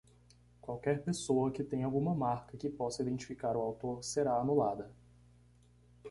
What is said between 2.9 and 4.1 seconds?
identificar o autor